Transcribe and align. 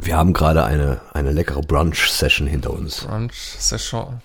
Wir 0.00 0.16
haben 0.16 0.32
gerade 0.32 0.64
eine, 0.64 1.00
eine 1.12 1.30
leckere 1.30 1.60
Brunch-Session 1.60 2.46
hinter 2.46 2.70
uns. 2.72 3.04
Brunch-Session. 3.06 4.20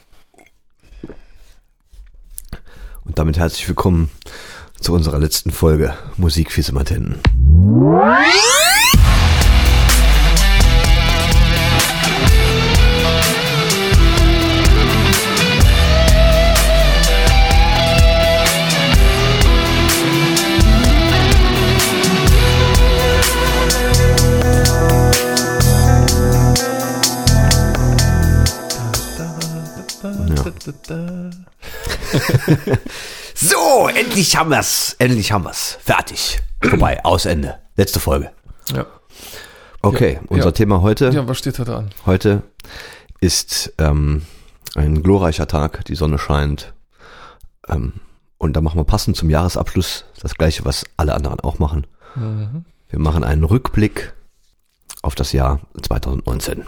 Und 3.06 3.20
damit 3.20 3.38
herzlich 3.38 3.68
willkommen 3.68 4.10
zu 4.80 4.94
unserer 4.94 5.20
letzten 5.20 5.52
Folge 5.52 5.94
Musik 6.18 6.52
für 6.52 6.64
Simatenten. 6.64 7.20
So, 33.36 33.88
endlich 33.88 34.36
haben 34.36 34.50
wir's. 34.50 34.96
Endlich 35.00 35.32
haben 35.32 35.46
wir's. 35.46 35.78
Fertig. 35.82 36.40
Vorbei. 36.62 37.00
Aus 37.06 37.26
Ende. 37.26 37.58
Letzte 37.78 38.00
Folge. 38.02 38.32
Ja. 38.74 38.86
Okay, 39.82 40.16
Ja, 40.16 40.20
unser 40.28 40.48
ja. 40.48 40.52
Thema 40.52 40.82
heute. 40.82 41.10
ja, 41.10 41.26
was 41.28 41.38
steht 41.38 41.58
heute 41.58 41.74
an? 41.76 41.90
Heute 42.06 42.44
ist 43.22 43.74
ähm, 43.78 44.24
ein 44.76 45.04
glorreicher 45.04 45.48
Tag. 45.48 45.86
Die 45.86 45.96
Sonne 45.96 46.20
scheint. 46.20 46.74
Ähm, 47.70 47.94
und 48.38 48.58
da 48.58 48.62
machen 48.62 48.78
wir 48.78 48.84
passend 48.84 49.16
zum 49.16 49.30
Jahresabschluss 49.30 50.04
das 50.22 50.36
gleiche, 50.36 50.66
was 50.66 50.84
alle 50.98 51.14
anderen 51.14 51.40
auch 51.40 51.60
machen. 51.60 51.88
Mhm. 52.16 52.66
Wir 52.90 53.00
machen 53.00 53.24
einen 53.24 53.46
Rückblick 53.46 54.14
auf 55.02 55.16
das 55.16 55.32
Jahr 55.32 55.62
2019. 55.82 56.66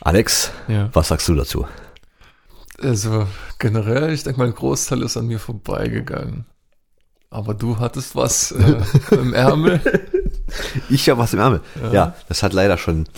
Alex, 0.00 0.50
Ja. 0.66 0.88
was 0.92 1.06
sagst 1.08 1.28
du 1.28 1.36
dazu? 1.36 1.66
Also 2.82 3.26
generell, 3.58 4.12
ich 4.12 4.24
denke 4.24 4.38
mal, 4.38 4.46
ein 4.46 4.54
Großteil 4.54 5.02
ist 5.02 5.16
an 5.16 5.26
mir 5.26 5.38
vorbeigegangen. 5.38 6.44
Aber 7.30 7.54
du 7.54 7.78
hattest 7.78 8.14
was 8.14 8.52
äh, 8.52 8.76
im 9.10 9.34
Ärmel. 9.34 9.80
Ich 10.90 11.08
habe 11.08 11.18
was 11.20 11.32
im 11.32 11.40
Ärmel. 11.40 11.62
Ja. 11.82 11.92
Ja. 11.92 12.14
das 12.28 12.42
hat 12.42 12.52
leider 12.52 12.76
schon 12.76 13.08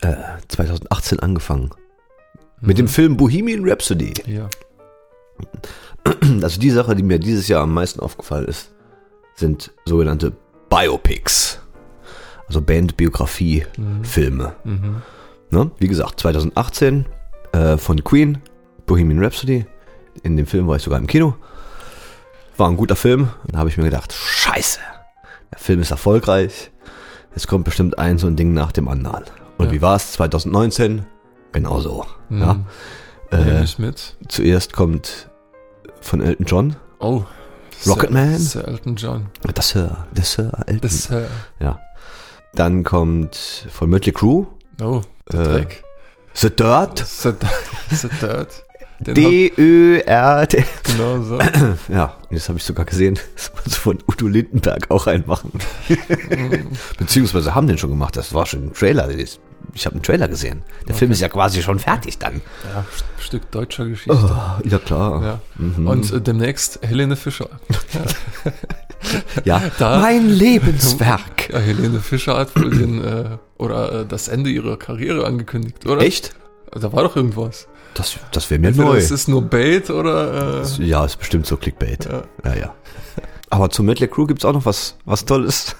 äh, 0.00 0.16
2018 0.48 1.20
angefangen. 1.20 1.70
Mit 2.60 2.76
dem 2.76 2.88
Film 2.88 3.16
Bohemian 3.16 3.66
Rhapsody. 3.66 4.12
Ja. 4.26 4.50
Also 6.42 6.60
die 6.60 6.70
Sache, 6.70 6.96
die 6.96 7.02
mir 7.02 7.18
dieses 7.18 7.48
Jahr 7.48 7.62
am 7.62 7.72
meisten 7.72 8.00
aufgefallen 8.00 8.46
ist, 8.46 8.72
sind 9.36 9.72
sogenannte 9.84 10.32
Biopics. 10.68 11.60
Also 12.46 12.60
Bandbiografie-Filme. 12.60 14.54
Mhm. 14.64 15.02
Ne? 15.50 15.70
Wie 15.78 15.88
gesagt, 15.88 16.20
2018 16.20 17.06
äh, 17.52 17.76
von 17.78 18.02
Queen, 18.04 18.38
Bohemian 18.86 19.22
Rhapsody. 19.22 19.66
In 20.22 20.36
dem 20.36 20.46
Film 20.46 20.66
war 20.66 20.76
ich 20.76 20.82
sogar 20.82 20.98
im 20.98 21.06
Kino. 21.06 21.34
War 22.56 22.68
ein 22.68 22.76
guter 22.76 22.96
Film. 22.96 23.28
Da 23.46 23.58
habe 23.58 23.68
ich 23.68 23.76
mir 23.76 23.84
gedacht, 23.84 24.12
scheiße, 24.12 24.80
der 25.52 25.58
Film 25.58 25.80
ist 25.80 25.90
erfolgreich. 25.90 26.70
Es 27.34 27.46
kommt 27.46 27.64
bestimmt 27.64 27.98
ein 27.98 28.18
so 28.18 28.26
ein 28.26 28.34
Ding 28.36 28.52
nach 28.52 28.72
dem 28.72 28.88
anderen. 28.88 29.24
Und 29.58 29.66
Ja. 29.66 29.72
wie 29.72 29.82
war 29.82 29.96
es 29.96 30.12
2019? 30.12 31.06
Genauso. 31.52 32.04
Mhm. 32.28 32.40
Ja? 32.40 32.60
Äh, 33.30 33.64
zuerst 34.28 34.72
kommt 34.72 35.28
von 36.00 36.20
Elton 36.20 36.46
John, 36.46 36.76
Oh. 36.98 37.22
Rocketman? 37.86 38.38
Sir, 38.38 38.62
Sir 38.62 38.68
Elton 38.68 38.96
John. 38.96 39.26
das 39.54 39.68
Sir, 39.68 40.06
der 40.12 40.24
Sir 40.24 40.50
Elton. 40.66 40.80
Das 40.80 41.02
Sir. 41.04 41.28
ja. 41.60 41.78
Dann 42.54 42.82
kommt 42.82 43.36
von 43.70 43.88
Mötley 43.90 44.12
Crüe, 44.12 44.46
Oh, 44.80 45.02
der 45.30 45.40
Äh, 45.40 45.44
Dreck. 45.44 45.84
The 46.34 46.50
Dirt, 46.50 46.98
Sir, 46.98 47.34
Sir 47.90 48.10
Dirt. 48.20 48.64
D-Ö-R-T. 49.00 50.64
Genau 50.82 51.22
so. 51.22 51.38
Ja, 51.88 52.16
das 52.30 52.48
habe 52.48 52.58
ich 52.58 52.64
sogar 52.64 52.84
gesehen. 52.84 53.16
Das 53.36 53.52
wollen 53.54 53.64
sie 53.68 53.76
von 53.76 53.98
Udo 54.08 54.26
Lindenberg 54.26 54.90
auch 54.90 55.06
reinmachen. 55.06 55.52
Beziehungsweise 56.98 57.54
haben 57.54 57.68
den 57.68 57.78
schon 57.78 57.90
gemacht. 57.90 58.16
Das 58.16 58.34
war 58.34 58.44
schon 58.46 58.66
ein 58.66 58.72
Trailer. 58.72 59.08
Ich 59.10 59.86
habe 59.86 59.94
einen 59.94 60.02
Trailer 60.02 60.26
gesehen. 60.26 60.62
Der 60.88 60.96
Film 60.96 61.12
ist 61.12 61.20
ja 61.20 61.28
quasi 61.28 61.62
schon 61.62 61.78
fertig 61.78 62.18
dann. 62.18 62.40
Ja, 62.74 62.84
St- 62.92 63.24
Stück 63.24 63.50
deutscher 63.52 63.86
Geschichte. 63.86 64.12
Oh, 64.12 64.68
ja 64.68 64.78
klar. 64.78 65.22
Ja. 65.22 65.40
Mhm. 65.56 65.86
Und 65.86 66.12
äh, 66.12 66.20
demnächst 66.20 66.80
Helene 66.82 67.14
Fischer. 67.16 67.48
ja. 69.44 69.62
Da- 69.78 70.00
mein 70.00 70.28
Lebenswerk. 70.28 71.37
Ja, 71.50 71.58
Helene 71.58 72.00
Fischer 72.00 72.36
hat 72.36 72.54
wohl 72.56 72.70
den, 72.70 73.02
äh, 73.04 73.38
oder 73.56 74.00
äh, 74.00 74.06
das 74.06 74.28
Ende 74.28 74.50
ihrer 74.50 74.76
Karriere 74.76 75.26
angekündigt, 75.26 75.86
oder? 75.86 76.02
Echt? 76.02 76.34
Da 76.72 76.92
war 76.92 77.02
doch 77.04 77.16
irgendwas. 77.16 77.68
Das, 77.94 78.16
das 78.32 78.50
wäre 78.50 78.60
mir 78.60 78.68
Entweder 78.68 78.88
neu. 78.88 78.96
es 78.98 79.10
ist 79.10 79.28
nur 79.28 79.42
Bait 79.42 79.88
oder. 79.90 80.62
Äh, 80.62 80.84
Ja, 80.84 81.04
ist 81.04 81.16
bestimmt 81.16 81.46
so 81.46 81.56
Clickbait. 81.56 82.04
ja. 82.04 82.22
Ja, 82.44 82.54
ja. 82.54 82.74
Aber 83.50 83.70
zu 83.70 83.82
Metal 83.82 84.08
Crew 84.08 84.26
gibt's 84.26 84.44
auch 84.44 84.52
noch 84.52 84.66
was, 84.66 84.96
was 85.06 85.24
Tolles. 85.24 85.74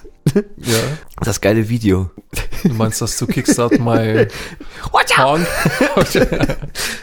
ja. 0.57 0.77
Das 1.21 1.39
geile 1.39 1.69
Video. 1.69 2.09
Du 2.63 2.73
meinst 2.73 3.01
das 3.01 3.17
zu 3.17 3.25
Kickstart 3.27 3.79
My 3.79 4.27
Horn? 5.17 5.45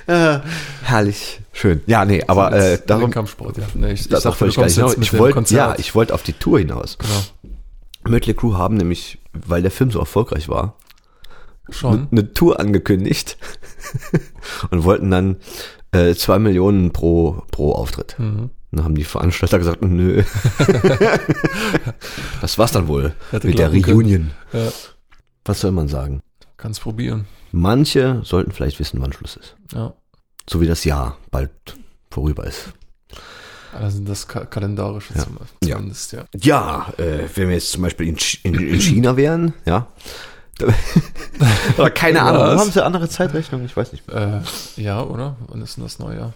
Äh, 0.07 0.39
herrlich. 0.83 1.41
Schön. 1.53 1.83
Ja, 1.87 2.05
nee, 2.05 2.23
aber 2.27 2.53
äh, 2.53 2.79
darum, 2.87 3.11
Kampfsport, 3.11 3.57
ja. 3.59 3.65
Nee, 3.75 3.93
ich, 3.93 4.03
ich 4.03 4.09
das 4.09 4.23
dachte. 4.25 4.47
Ich 4.47 4.55
dem 4.57 5.19
wollte, 5.19 5.55
ja, 5.55 5.75
ich 5.79 5.95
wollte 5.95 6.15
auf 6.15 6.23
die 6.23 6.35
Tour 6.35 6.59
hinaus. 6.59 6.99
Genau. 6.99 7.21
Mötley 8.09 8.35
Crew 8.35 8.55
haben 8.55 8.77
nämlich, 8.77 9.19
weil 9.33 9.63
der 9.63 9.71
Film 9.71 9.91
so 9.91 9.99
erfolgreich 9.99 10.49
war, 10.49 10.77
Schon. 11.71 12.09
eine 12.11 12.33
Tour 12.33 12.61
angekündigt 12.61 13.39
und 14.71 14.85
wollten 14.85 15.11
dann 15.11 15.37
äh, 15.93 16.15
zwei 16.15 16.39
Millionen 16.39 16.93
pro, 16.93 17.43
pro 17.51 17.73
Auftritt. 17.73 18.17
Mhm. 18.19 18.51
Dann 18.73 18.85
haben 18.85 18.95
die 18.95 19.05
Veranstalter 19.05 19.59
gesagt, 19.59 19.83
nö. 19.83 20.23
das 22.41 22.59
war's 22.59 22.73
dann 22.73 22.89
wohl 22.89 23.15
Hätte 23.31 23.47
mit 23.47 23.59
der. 23.59 23.71
Reunion. 23.71 24.33
Ja, 24.53 24.71
Was 25.45 25.61
soll 25.61 25.73
man 25.73 25.89
sagen? 25.89 26.23
kannst 26.57 26.81
probieren. 26.81 27.27
Manche 27.53 28.21
sollten 28.25 28.51
vielleicht 28.53 28.79
wissen, 28.81 29.01
wann 29.01 29.13
Schluss 29.13 29.37
ist. 29.37 29.57
Ja. 29.73 29.95
So 30.49 30.61
wie 30.61 30.67
das 30.67 30.85
Jahr 30.85 31.19
bald 31.31 31.51
vorüber 32.11 32.45
ist. 32.45 32.73
Also 33.77 34.01
das 34.01 34.27
Ka 34.29 34.45
kalendarische 34.45 35.15
Ja. 35.15 35.23
zum, 35.25 35.39
Ja. 35.65 35.77
zumindest, 35.77 36.13
ja. 36.13 36.25
Ja, 36.35 36.93
äh, 36.99 37.29
wenn 37.35 37.49
wir 37.49 37.55
jetzt 37.55 37.71
zum 37.73 37.83
Beispiel 37.83 38.09
in, 38.09 38.17
in, 38.43 38.55
in 38.55 38.81
China 38.81 39.17
wären, 39.17 39.55
ja. 39.65 39.87
Oder 41.77 41.91
keine 41.91 42.23
Ahnung, 42.23 42.41
Was? 42.41 42.49
Warum 42.49 42.61
haben 42.61 42.71
sie 42.73 42.85
andere 42.85 43.09
Zeitrechnung? 43.09 43.65
Ich 43.65 43.77
weiß 43.77 43.93
nicht. 43.93 44.09
Äh, 44.09 44.41
ja, 44.77 45.03
oder? 45.03 45.37
Wann 45.49 45.61
ist 45.61 45.77
denn 45.77 45.85
das 45.85 45.99
Neujahr? 45.99 46.33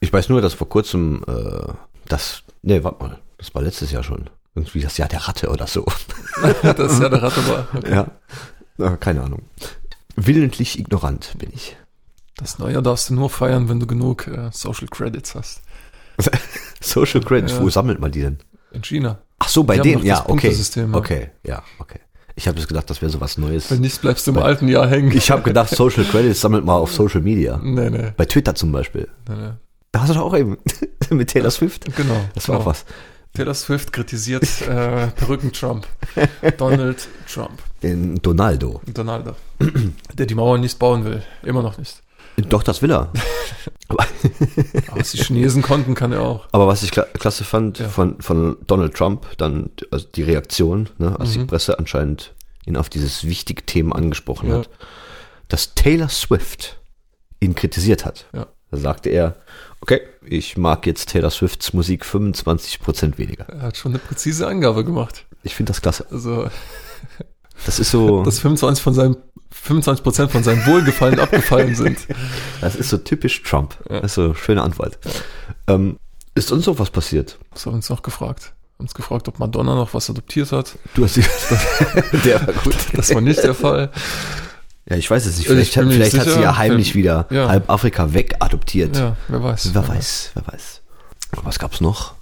Ich 0.00 0.10
weiß 0.12 0.28
nur, 0.30 0.40
dass 0.40 0.54
vor 0.54 0.68
kurzem 0.68 1.22
äh, 1.28 1.72
das, 2.06 2.42
nee, 2.62 2.82
warte 2.82 3.04
mal, 3.04 3.18
das 3.36 3.54
war 3.54 3.62
letztes 3.62 3.90
Jahr 3.90 4.02
schon. 4.02 4.30
Irgendwie 4.54 4.80
das 4.80 4.96
Jahr 4.96 5.08
der 5.08 5.28
Ratte 5.28 5.50
oder 5.50 5.66
so. 5.66 5.84
das 6.62 6.92
ist 6.92 7.00
ja 7.02 7.08
der 7.10 7.22
Ratte 7.22 7.46
war. 7.48 7.68
Okay. 7.74 7.90
Ja. 7.94 8.06
ja 8.78 8.96
keine 8.96 9.22
Ahnung. 9.22 9.42
Willentlich 10.16 10.78
ignorant 10.78 11.34
bin 11.38 11.50
ich. 11.52 11.76
Das 12.36 12.58
Neujahr 12.58 12.82
darfst 12.82 13.10
du 13.10 13.14
nur 13.14 13.28
feiern, 13.30 13.68
wenn 13.68 13.80
du 13.80 13.86
genug 13.86 14.26
äh, 14.28 14.50
Social 14.52 14.88
Credits 14.88 15.34
hast. 15.34 15.60
Social 16.80 17.20
Credits, 17.22 17.52
Ja. 17.54 17.60
wo 17.62 17.70
sammelt 17.70 18.00
man 18.00 18.10
die 18.12 18.20
denn? 18.22 18.38
In 18.72 18.82
China. 18.82 19.18
Ach 19.38 19.48
so, 19.48 19.64
bei 19.64 19.78
Die 19.78 19.90
denen, 19.92 20.04
ja, 20.04 20.24
okay. 20.28 20.54
Ja. 20.74 20.86
Okay, 20.92 21.30
ja, 21.44 21.62
okay. 21.78 22.00
Ich 22.34 22.46
habe 22.46 22.58
jetzt 22.58 22.68
gedacht, 22.68 22.88
das 22.90 23.02
wäre 23.02 23.10
so 23.10 23.20
was 23.20 23.36
Neues. 23.38 23.70
Wenn 23.70 23.80
nicht, 23.80 24.00
bleibst 24.00 24.26
du 24.26 24.30
im 24.30 24.38
alten 24.38 24.68
Jahr 24.68 24.88
hängen. 24.88 25.10
Ich 25.16 25.30
habe 25.30 25.42
gedacht, 25.42 25.70
Social 25.74 26.04
Credits 26.04 26.40
sammelt 26.40 26.64
mal 26.64 26.76
auf 26.76 26.92
Social 26.92 27.20
Media. 27.20 27.58
nee, 27.62 27.90
nee, 27.90 28.12
Bei 28.16 28.26
Twitter 28.26 28.54
zum 28.54 28.70
Beispiel. 28.72 29.08
nee, 29.28 29.34
nee. 29.34 29.50
Da 29.90 30.00
hast 30.02 30.10
du 30.10 30.14
doch 30.14 30.22
auch 30.22 30.36
eben 30.36 30.58
mit 31.10 31.30
Taylor 31.30 31.50
Swift. 31.50 31.84
Genau. 31.96 32.20
Das 32.34 32.46
war 32.48 32.56
genau. 32.58 32.62
auch 32.68 32.70
was. 32.70 32.84
Taylor 33.34 33.54
Swift 33.54 33.92
kritisiert 33.92 34.44
äh, 34.68 35.06
Perücken-Trump. 35.08 35.86
Donald 36.58 37.08
Trump. 37.32 37.62
Den 37.82 38.16
Donaldo. 38.16 38.80
Donaldo. 38.92 39.34
Der 40.14 40.26
die 40.26 40.34
Mauer 40.34 40.58
nicht 40.58 40.78
bauen 40.78 41.04
will. 41.04 41.22
Immer 41.42 41.62
noch 41.62 41.78
nicht. 41.78 42.02
Doch, 42.36 42.62
das 42.62 42.82
will 42.82 42.90
er. 42.92 43.12
Aber 43.88 44.04
was 44.94 45.12
die 45.12 45.18
Chinesen 45.22 45.62
konnten, 45.62 45.94
kann 45.94 46.12
er 46.12 46.20
auch. 46.22 46.46
Aber 46.52 46.66
was 46.66 46.82
ich 46.82 46.90
kla 46.90 47.04
klasse 47.04 47.44
fand 47.44 47.78
Ja. 47.78 47.88
von, 47.88 48.20
von 48.20 48.56
Donald 48.66 48.94
Trump, 48.94 49.26
dann 49.38 49.70
also 49.90 50.06
die 50.14 50.22
Reaktion, 50.22 50.88
ne, 50.98 51.18
als 51.18 51.32
die 51.32 51.38
Mhm. 51.40 51.46
Presse 51.48 51.78
anscheinend 51.78 52.34
ihn 52.66 52.76
auf 52.76 52.88
dieses 52.88 53.24
wichtige 53.24 53.64
Thema 53.64 53.96
angesprochen 53.96 54.50
Ja. 54.50 54.58
hat, 54.58 54.70
dass 55.48 55.74
Taylor 55.74 56.08
Swift 56.10 56.78
ihn 57.40 57.54
kritisiert 57.54 58.04
hat. 58.04 58.26
Ja. 58.34 58.46
Da 58.70 58.76
sagte 58.76 59.08
er, 59.08 59.36
okay, 59.80 60.00
ich 60.26 60.58
mag 60.58 60.86
jetzt 60.86 61.08
Taylor 61.08 61.30
Swifts 61.30 61.72
Musik 61.72 62.04
25% 62.04 63.16
weniger. 63.16 63.48
Er 63.48 63.62
hat 63.62 63.76
schon 63.78 63.92
eine 63.92 63.98
präzise 63.98 64.46
Angabe 64.46 64.84
gemacht. 64.84 65.24
Ich 65.42 65.54
finde 65.54 65.70
das 65.72 65.80
klasse. 65.80 66.04
Also, 66.10 66.50
Das 67.66 67.78
ist 67.78 67.90
so, 67.90 68.22
dass 68.22 68.38
25 68.40 68.82
von 68.82 68.94
seinem 68.94 69.16
25 69.50 70.02
Prozent 70.04 70.30
von 70.30 70.42
seinem 70.42 70.64
Wohlgefallen 70.66 71.18
abgefallen 71.20 71.74
sind. 71.74 71.98
das 72.60 72.76
ist 72.76 72.90
so 72.90 72.98
typisch 72.98 73.42
Trump. 73.42 73.76
Ja. 73.88 74.00
Das 74.00 74.12
ist 74.12 74.14
so 74.14 74.34
schöner 74.34 74.62
Anwalt. 74.64 74.98
Ähm, 75.66 75.98
ist 76.34 76.52
uns 76.52 76.66
noch 76.66 76.78
was 76.78 76.90
passiert? 76.90 77.38
Was 77.52 77.66
haben 77.66 77.72
wir 77.72 77.76
uns 77.76 77.88
noch 77.90 78.02
gefragt? 78.02 78.52
Haben 78.78 78.84
uns 78.84 78.94
gefragt, 78.94 79.26
ob 79.26 79.38
Madonna 79.40 79.74
noch 79.74 79.92
was 79.94 80.08
adoptiert 80.08 80.52
hat. 80.52 80.76
Du 80.94 81.04
hast 81.04 81.16
die, 81.16 81.24
der 82.24 82.46
war 82.46 82.54
gut. 82.62 82.76
Das 82.92 83.12
war 83.12 83.20
nicht 83.20 83.42
der 83.42 83.54
Fall. 83.54 83.90
Ja, 84.88 84.96
ich 84.96 85.10
weiß 85.10 85.26
es 85.26 85.36
nicht. 85.38 85.48
Vielleicht, 85.48 85.76
hat, 85.76 85.84
mir 85.86 85.92
vielleicht 85.92 86.12
nicht 86.14 86.26
hat 86.26 86.32
sie 86.32 86.40
ja 86.40 86.56
heimlich 86.56 86.94
wieder 86.94 87.26
Ja. 87.30 87.48
halb 87.48 87.68
Afrika 87.68 88.14
wegadoptiert. 88.14 88.96
Ja, 88.96 89.16
wer 89.28 89.42
weiß. 89.42 89.70
Wer 89.74 89.88
weiß, 89.88 90.30
wer 90.34 90.46
weiß. 90.46 90.80
Was 91.42 91.58
gab's 91.58 91.80
noch? 91.80 92.14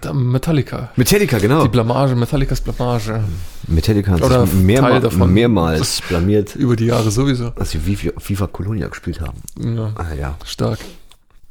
Da 0.00 0.12
Metallica. 0.12 0.90
Metallica, 0.96 1.38
genau. 1.38 1.62
Die 1.64 1.68
Blamage, 1.68 2.14
Metallicas 2.14 2.60
Blamage. 2.60 3.24
Metallica 3.66 4.12
hat 4.12 4.22
Oder 4.22 4.46
sich 4.46 4.54
mehrma 4.54 4.90
Teil 4.90 5.00
davon. 5.00 5.32
mehrmals 5.34 6.00
blamiert, 6.08 6.54
Über 6.54 6.76
die 6.76 6.86
Jahre 6.86 7.10
sowieso. 7.10 7.48
als 7.56 7.70
sie 7.72 7.84
Viva 7.84 8.46
Colonia 8.46 8.86
gespielt 8.88 9.20
haben. 9.20 9.40
Ja, 9.58 9.92
Ah 9.96 10.14
ja, 10.14 10.38
stark. 10.44 10.78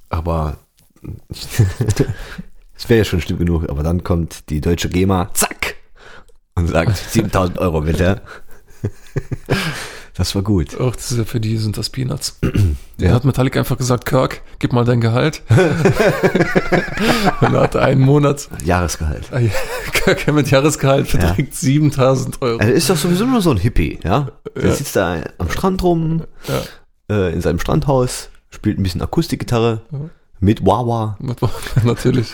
aber 0.10 0.58
es 1.30 2.90
wäre 2.90 3.00
ja 3.00 3.04
schon 3.04 3.22
schlimm 3.22 3.38
genug, 3.40 3.70
aber 3.70 3.84
dann 3.84 4.04
kommt 4.04 4.50
die 4.50 4.62
deutsche 4.62 4.90
GEMA, 4.90 5.30
zack, 5.34 5.76
und 6.56 6.68
sagt 6.68 6.96
7000 7.12 7.58
Euro 7.60 7.82
bitte. 7.82 8.22
Das 10.14 10.34
war 10.34 10.42
gut. 10.42 10.80
Auch 10.80 10.96
das 10.96 11.12
ist 11.12 11.18
ja 11.20 11.26
für 11.26 11.40
die 11.40 11.58
sind 11.58 11.78
das 11.78 11.92
Peanuts. 11.92 12.40
Ja. 13.00 13.12
Hat 13.12 13.26
Metallica 13.26 13.60
einfach 13.60 13.78
gesagt, 13.78 14.06
Kirk, 14.06 14.42
gib 14.58 14.74
mal 14.74 14.84
dein 14.84 15.02
Gehalt. 15.02 15.44
Und 17.42 17.54
er 17.54 17.62
hatte 17.62 17.80
einen 17.82 18.02
Monat. 18.02 18.50
Jahresgehalt. 18.66 19.26
Ah 19.32 19.38
ja, 19.40 19.52
Kirk 19.94 20.26
mit 20.34 20.50
Jahresgehalt 20.50 21.08
verträgt 21.08 21.54
7000 21.54 22.42
Euro. 22.42 22.58
Er 22.60 22.74
ist 22.74 22.90
doch 22.90 22.98
sowieso 22.98 23.26
nur 23.26 23.42
so 23.42 23.52
ein 23.52 23.58
Hippie, 23.58 24.00
ja? 24.04 24.30
Der 24.56 24.66
Ja. 24.70 24.74
sitzt 24.74 24.96
da 24.96 25.18
am 25.38 25.50
Strand 25.52 25.84
rum, 25.84 26.24
Ja. 26.48 27.16
äh, 27.16 27.34
in 27.34 27.42
seinem 27.42 27.60
Strandhaus, 27.60 28.30
spielt 28.50 28.80
ein 28.80 28.84
bisschen 28.84 29.04
Akustikgitarre 29.04 29.82
Ja. 29.92 30.00
mit 30.40 30.66
Wawa. 30.66 31.20
Natürlich. 31.84 32.34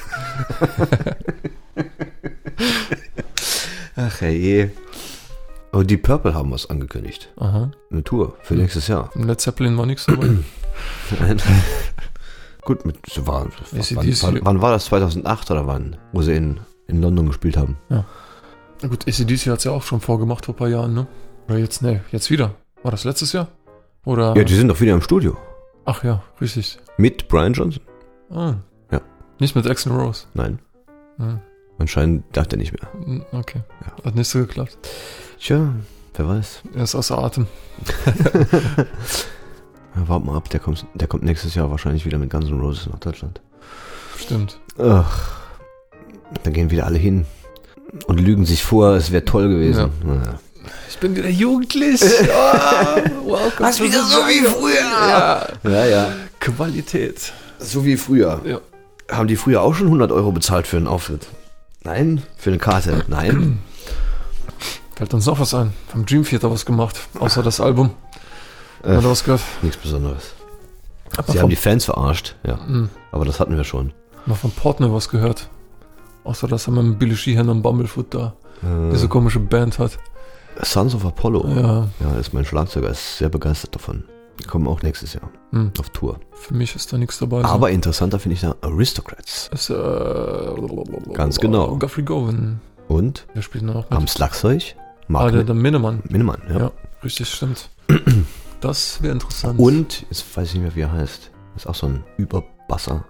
Ach 3.95 4.21
je. 4.21 4.69
Und 5.74 5.90
die 5.90 5.98
Purple 5.98 6.34
haben 6.36 6.52
was 6.52 6.70
angekündigt. 6.70 7.34
Aha. 7.38 7.72
Eine 7.92 8.04
Tour 8.04 8.36
für 8.42 8.54
nächstes 8.54 8.88
Jahr. 8.88 9.10
Led 9.16 9.42
Zeppelin 9.42 9.75
war 9.78 9.86
nichts 9.88 10.06
dabei. 10.06 10.30
Gut, 12.62 12.86
mit, 12.86 12.98
war, 13.28 13.48
AC/DC. 13.48 13.96
wann, 13.96 14.36
wann, 14.36 14.40
wann 14.46 14.62
war 14.62 14.72
das? 14.72 14.86
2008 14.86 15.52
oder 15.52 15.68
wann? 15.68 15.98
Wo 16.14 16.22
sie 16.22 16.34
in, 16.36 16.60
in 16.88 17.02
London 17.02 17.25
gespielt 17.28 17.58
haben. 17.58 17.78
Na 17.90 18.06
gut, 18.88 19.08
ACDC 19.08 19.48
hat 19.48 19.58
es 19.60 19.64
ja 19.66 19.72
auch 19.72 19.84
schon 19.84 20.00
vorgemacht 20.00 20.46
vor 20.46 20.54
ein 20.54 20.58
paar 20.58 20.70
Jahren, 20.70 20.94
ne? 20.94 21.08
Oder 21.48 21.58
jetzt, 21.58 21.81
ne, 21.81 22.02
jetzt 22.12 22.30
wieder. 22.30 22.56
War 22.84 22.92
das 22.92 23.04
letztes 23.04 23.34
Jahr? 23.34 23.48
Oder? 24.06 24.36
Ja, 24.38 24.44
die 24.44 24.56
sind 24.56 24.68
doch 24.68 24.80
wieder 24.80 24.94
im 24.94 25.02
Studio. 25.02 25.38
Ach 25.86 26.04
ja, 26.04 26.22
richtig. 26.40 26.78
Mit 26.98 27.28
Brian 27.28 27.54
Johnson? 27.54 27.81
Ah. 28.30 28.56
Ja. 28.92 29.02
Nicht 29.40 29.56
mit 29.56 29.68
Axel 29.68 29.92
Rose. 29.92 30.25
Nein, 30.34 30.60
Hm. 31.18 31.40
Anscheinend 31.84 32.24
darf 32.36 32.48
der 32.48 32.58
nicht 32.60 32.74
mehr. 32.74 32.92
Hm, 33.06 33.26
Okay. 33.32 33.62
Ja. 33.86 34.06
Hat 34.06 34.16
nicht 34.16 34.28
so 34.30 34.40
geklappt. 34.40 34.78
Tja, 35.40 35.74
wer 36.16 36.28
weiß. 36.28 36.62
Er 36.76 36.84
ist 36.84 36.96
außer 36.96 37.18
Atem. 37.18 37.48
Ja, 39.96 40.08
wart 40.08 40.26
mal 40.26 40.36
ab, 40.36 40.50
der 40.50 40.60
kommt, 40.60 40.86
der 40.96 41.08
kommt 41.08 41.22
nächstes 41.24 41.54
Jahr 41.54 41.70
wahrscheinlich 41.70 42.04
wieder 42.06 42.18
mit 42.18 42.32
Guns 42.32 42.50
N' 42.50 42.60
Roses 42.60 42.88
nach 42.88 42.98
Deutschland. 43.00 43.42
Stimmt. 44.18 44.60
Ach, 44.80 45.34
da 46.44 46.50
gehen 46.50 46.72
wieder 46.72 46.86
alle 46.88 46.98
hin 46.98 47.26
und 48.08 48.20
lügen 48.20 48.44
sich 48.46 48.64
vor, 48.64 48.96
es 48.96 49.12
wäre 49.12 49.24
toll 49.24 49.50
gewesen. 49.50 49.92
Naja. 50.04 50.40
Ich 50.90 50.98
bin 50.98 51.16
wieder 51.16 51.30
jugendlich. 51.30 52.02
oh, 52.02 52.06
welcome 53.32 53.70
to 53.70 53.86
the 53.86 53.92
jungle. 53.92 54.50
früher. 54.50 54.82
Ja. 54.82 55.48
Ja, 55.64 55.86
ja. 55.86 56.12
Qualität. 56.40 57.32
So 57.60 57.86
wie 57.86 57.96
früher. 57.98 58.42
Ja. 58.46 58.62
Haben 59.16 59.28
die 59.28 59.36
früher 59.36 59.62
auch 59.62 59.76
schon 59.76 59.88
100 59.88 60.12
Euro 60.12 60.32
bezahlt 60.32 60.66
für 60.66 60.78
einen 60.78 60.88
Auftritt? 60.88 61.28
Nein? 61.84 62.22
Für 62.38 62.50
eine 62.52 62.60
Karte? 62.60 63.04
Nein? 63.08 63.60
Fällt 64.96 65.14
uns 65.14 65.26
noch 65.26 65.40
was 65.40 65.54
ein. 65.54 65.74
Vom 65.88 66.06
Dream 66.06 66.24
Theater 66.24 66.52
was 66.52 66.66
gemacht. 66.66 67.00
Außer 67.20 67.44
das 67.44 67.60
Album. 67.60 67.92
Äh. 68.84 68.96
Hat 68.96 69.04
er 69.04 69.10
was 69.10 69.24
gehört? 69.24 69.42
Nichts 69.62 69.78
Besonderes. 69.78 70.34
Hat 71.18 71.28
Sie 71.28 71.40
haben 71.40 71.50
die 71.50 71.56
Fans 71.56 71.86
verarscht, 71.86 72.36
ja. 72.46 72.58
Hm, 72.66 72.90
Aber 73.12 73.26
das 73.26 73.40
hatten 73.40 73.56
wir 73.56 73.64
schon. 73.64 73.94
mal 74.26 74.36
von 74.36 74.52
Portner 74.52 74.94
was 74.94 75.10
gehört. 75.10 75.50
Außer 76.24 76.48
dass 76.48 76.68
er 76.68 76.72
mit 76.72 76.98
Billy 77.00 77.16
Sheehan 77.18 77.50
und 77.50 77.62
Bumblefoot 77.62 78.14
da 78.14 78.34
Äh, 78.64 78.92
diese 78.92 79.08
komische 79.10 79.40
Band 79.40 79.78
hat. 79.80 80.00
Sons 80.62 80.96
of 80.96 81.06
Apollo. 81.06 81.48
Ja, 81.50 81.88
Ja, 82.00 82.16
ist 82.20 82.34
mein 82.34 82.46
Schlagzeuger, 82.46 82.90
ist 82.90 83.18
sehr 83.18 83.30
begeistert 83.30 83.76
davon. 83.76 84.04
Die 84.40 84.46
kommen 84.46 84.68
auch 84.68 84.82
nächstes 84.82 85.14
Jahr 85.14 85.30
hm. 85.52 85.72
auf 85.80 85.90
Tour. 85.92 86.20
für 86.34 86.54
mich 86.54 86.76
ist 86.76 86.92
da 86.92 86.98
nichts 86.98 87.20
dabei. 87.20 87.44
Aber 87.46 87.70
interessanter 87.70 88.20
finde 88.20 88.36
ich 88.36 88.42
da 88.42 88.56
Aristocrats. 88.62 89.50
ist, 89.54 89.70
äh, 89.70 91.14
Ganz 91.14 91.40
genau. 91.40 91.78
Guthrie 91.78 92.04
Govan. 92.04 92.60
Und 92.88 93.26
Wer 93.34 93.42
spielt 93.42 93.64
noch 93.64 93.90
am 93.92 94.02
mit? 94.02 94.10
Schlagzeug 94.10 94.76
Ah, 94.78 95.06
Mark 95.08 95.28
der, 95.32 95.38
Min- 95.40 95.46
der 95.48 95.56
Minnemann. 95.56 96.04
Minnemann. 96.10 96.42
Ja. 96.50 96.58
Ja, 96.60 96.72
richtig, 97.04 97.30
stimmt. 97.30 97.70
Das 98.62 99.04
wäre 99.04 99.12
interessant. 99.12 99.60
Und, 99.60 100.06
jetzt 100.10 100.38
weiß 100.38 100.48
ich 100.48 100.54
nicht 100.54 100.64
mehr, 100.64 100.76
wie 100.76 100.82
er 100.82 100.92
heißt. 100.94 101.32
Ist 101.58 101.68
auch 101.68 101.76
so 101.76 101.88
ein 101.88 102.06
Überbasser, 102.16 103.04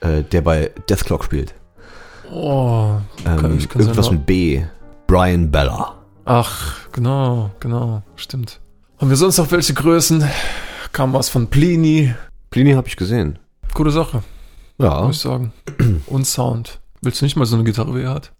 äh, 0.00 0.22
der 0.22 0.42
bei 0.42 0.70
Deathclock 0.90 1.24
spielt. 1.24 1.54
Oh, 2.30 2.96
Ähm, 3.24 3.58
irgendwas 3.58 4.10
mit 4.10 4.26
B. 4.26 4.62
Brian 5.06 5.50
Bella. 5.50 5.94
Ach, 6.26 6.90
genau, 6.92 7.50
genau, 7.58 8.02
stimmt. 8.16 8.60
Haben 8.98 9.10
wir 9.10 9.16
sonst 9.16 9.38
noch 9.38 9.50
welche 9.50 9.74
Größen? 9.74 10.24
Kam 10.92 11.12
was 11.12 11.28
von 11.28 11.48
Plini. 11.48 12.14
Plini 12.50 12.72
habe 12.72 12.88
ich 12.88 12.96
gesehen. 12.96 13.38
Gute 13.74 13.90
Sache, 13.90 14.22
Ja. 14.78 15.02
muss 15.02 15.16
ich 15.16 15.22
sagen. 15.22 15.52
Und 16.06 16.26
Sound. 16.26 16.80
Willst 17.02 17.20
du 17.20 17.24
nicht 17.26 17.36
mal 17.36 17.44
so 17.44 17.56
eine 17.56 17.64
Gitarre, 17.64 17.94
wie 17.94 18.02
er 18.02 18.10
hat? 18.14 18.32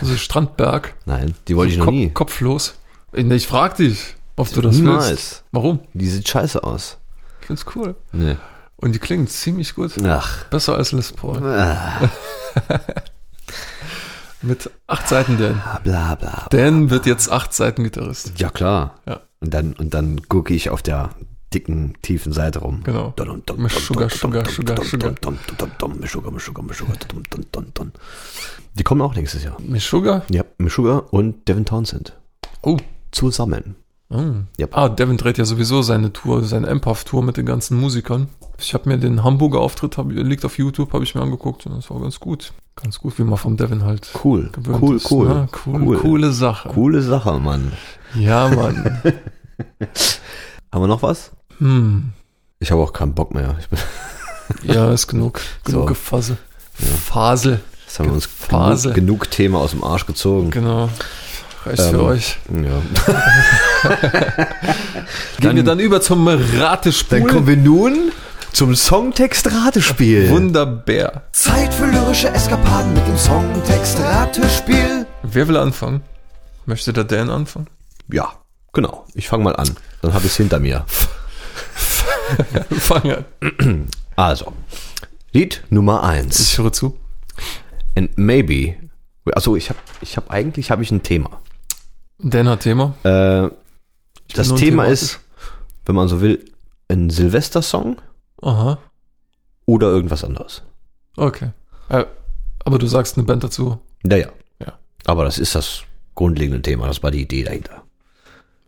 Also 0.00 0.16
Strandberg. 0.16 0.94
Nein, 1.06 1.34
die 1.48 1.56
wollte 1.56 1.72
ich 1.72 1.78
noch 1.78 1.86
Kopf, 1.86 1.94
nie. 1.94 2.10
Kopflos. 2.10 2.74
Ich, 3.12 3.46
frag 3.46 3.76
dich, 3.76 4.14
ob 4.36 4.48
du 4.52 4.60
das 4.62 4.72
willst. 4.76 4.82
Niemals. 4.82 5.44
Warum? 5.52 5.80
Die 5.92 6.08
sieht 6.08 6.28
scheiße 6.28 6.64
aus. 6.64 6.98
Ich 7.40 7.46
find's 7.46 7.64
cool. 7.76 7.94
Nee. 8.12 8.36
Und 8.76 8.94
die 8.94 8.98
klingt 8.98 9.30
ziemlich 9.30 9.74
gut. 9.74 9.92
Ach. 10.04 10.44
Besser 10.46 10.76
als 10.76 10.92
Les 10.92 11.12
Paul. 11.12 11.44
Ah, 11.46 12.08
Mit 14.44 14.70
acht 14.86 15.08
Seiten 15.08 15.38
Dan. 15.38 15.62
bla 15.82 16.14
bla. 16.14 16.46
Dan 16.50 16.90
wird 16.90 17.06
jetzt 17.06 17.30
acht 17.30 17.54
Seiten 17.54 17.82
Gitarrist. 17.82 18.32
Ja, 18.38 18.50
klar. 18.50 19.00
Ja. 19.06 19.20
Und 19.40 19.54
dann, 19.54 19.72
und 19.74 19.94
dann 19.94 20.22
gucke 20.28 20.54
ich 20.54 20.70
auf 20.70 20.82
der 20.82 21.10
dicken, 21.54 21.94
tiefen 22.02 22.32
Seite 22.32 22.58
rum. 22.58 22.82
Genau. 22.84 23.14
Sugar, 23.16 24.10
Sugar, 24.10 24.44
Sugar, 24.46 24.84
Sugar. 24.84 25.14
Die 28.74 28.82
kommen 28.82 29.00
auch 29.00 29.14
nächstes 29.14 29.44
Jahr. 29.44 29.56
Mit 29.60 29.80
Sugar? 29.80 30.24
Ja, 30.30 30.44
mit 30.58 30.72
Sugar 30.72 31.12
und 31.12 31.48
Devin 31.48 31.64
Townsend. 31.64 32.18
Oh. 32.62 32.76
Zusammen. 33.12 33.76
Oh. 34.10 34.22
Yep. 34.58 34.76
Ah, 34.76 34.88
Devin 34.88 35.16
dreht 35.16 35.38
ja 35.38 35.44
sowieso 35.44 35.82
seine 35.82 36.12
Tour, 36.12 36.42
seine 36.42 36.66
Empath-Tour 36.66 37.22
mit 37.22 37.36
den 37.36 37.46
ganzen 37.46 37.78
Musikern. 37.80 38.28
Ich 38.58 38.74
habe 38.74 38.88
mir 38.88 38.98
den 38.98 39.24
Hamburger 39.24 39.60
Auftritt, 39.60 39.96
hab, 39.96 40.10
liegt 40.10 40.44
auf 40.44 40.58
YouTube, 40.58 40.92
habe 40.92 41.04
ich 41.04 41.14
mir 41.14 41.22
angeguckt 41.22 41.66
und 41.66 41.76
das 41.76 41.90
war 41.90 42.00
ganz 42.00 42.20
gut. 42.20 42.52
Ganz 42.82 42.98
gut, 42.98 43.18
wie 43.18 43.22
man 43.24 43.36
vom 43.38 43.56
Devin 43.56 43.84
halt 43.84 44.08
Cool. 44.24 44.50
gewöhnt 44.52 44.82
Cool, 44.82 44.96
ist. 44.96 45.10
cool. 45.10 45.28
Ne? 45.28 45.48
cool. 45.66 45.80
Cool. 45.82 45.98
Coole 45.98 46.32
Sache. 46.32 46.68
Coole 46.70 47.02
Sache, 47.02 47.38
Mann. 47.38 47.72
Ja, 48.14 48.48
Mann. 48.48 49.00
Haben 50.72 50.82
wir 50.82 50.88
noch 50.88 51.02
was? 51.02 51.30
hm. 51.58 52.12
Ich 52.60 52.70
habe 52.72 52.82
auch 52.82 52.92
keinen 52.92 53.14
Bock 53.14 53.34
mehr. 53.34 53.56
Ich 53.60 53.68
bin, 53.68 53.78
Ja, 54.74 54.90
ist 54.92 55.06
genug. 55.06 55.40
Genug 55.64 55.82
So. 55.82 55.86
Gefasse. 55.86 56.36
Ja. 56.78 56.86
Fasel. 56.86 57.60
jetzt 57.86 57.98
haben 57.98 58.06
wir 58.06 58.14
uns 58.14 58.26
Phase. 58.26 58.88
genug, 58.92 59.20
genug 59.20 59.30
Thema 59.30 59.58
aus 59.58 59.70
dem 59.72 59.84
Arsch 59.84 60.06
gezogen. 60.06 60.50
Genau. 60.50 60.88
Reicht 61.66 61.80
Ähm, 61.82 61.90
für 61.90 62.02
euch. 62.02 62.38
Ja. 62.52 62.82
Gehen 65.40 65.56
wir 65.56 65.62
dann 65.64 65.78
über 65.78 66.00
zum 66.00 66.26
Ratespiel. 66.28 67.20
Dann 67.20 67.28
kommen 67.28 67.46
wir 67.46 67.56
nun 67.56 68.12
zum 68.54 68.76
Songtext 68.76 69.50
Ratespiel. 69.52 70.30
Wunderbar. 70.30 71.24
Zeit 71.32 71.74
für 71.74 71.86
lyrische 71.86 72.28
Eskapaden 72.28 72.94
mit 72.94 73.04
dem 73.04 73.18
Songtext 73.18 73.98
Ratespiel. 73.98 75.06
Wer 75.24 75.48
will 75.48 75.56
anfangen? 75.56 76.02
Möchte 76.64 76.92
der 76.92 77.02
Dan 77.02 77.30
anfangen? 77.30 77.66
Ja, 78.12 78.32
genau. 78.72 79.06
Ich 79.14 79.26
fange 79.26 79.42
mal 79.42 79.56
an. 79.56 79.76
Dann 80.02 80.14
habe 80.14 80.26
ich 80.26 80.30
es 80.30 80.36
hinter 80.36 80.60
mir. 80.60 80.86
Fang 82.78 83.10
an. 83.10 83.88
Also, 84.14 84.52
Lied 85.32 85.64
Nummer 85.70 86.04
eins. 86.04 86.38
Ich 86.38 86.56
höre 86.56 86.72
zu. 86.72 86.96
And 87.96 88.16
maybe. 88.16 88.76
Also 89.32 89.56
ich 89.56 89.68
habe, 89.70 89.80
ich 90.00 90.16
habe 90.16 90.30
eigentlich 90.30 90.70
habe 90.70 90.84
ich 90.84 90.92
ein 90.92 91.02
Thema. 91.02 91.40
Dan 92.18 92.48
hat 92.48 92.60
Thema. 92.60 92.94
Äh, 93.02 93.50
das 94.32 94.48
Thema 94.48 94.58
thematisch. 94.58 94.92
ist, 94.92 95.20
wenn 95.86 95.96
man 95.96 96.06
so 96.06 96.20
will, 96.20 96.44
ein 96.88 97.10
Silvester-Song 97.10 97.96
Aha. 98.44 98.78
oder 99.66 99.88
irgendwas 99.88 100.22
anderes. 100.24 100.62
Okay. 101.16 101.50
Äh, 101.88 102.04
aber 102.64 102.78
du 102.78 102.86
sagst 102.86 103.16
eine 103.16 103.26
Band 103.26 103.42
dazu. 103.44 103.78
Ja, 104.04 104.16
ja. 104.16 104.28
Aber 105.06 105.24
das 105.24 105.38
ist 105.38 105.54
das 105.54 105.82
grundlegende 106.14 106.62
Thema. 106.62 106.86
Das 106.86 107.02
war 107.02 107.10
die 107.10 107.22
Idee 107.22 107.44
dahinter. 107.44 107.82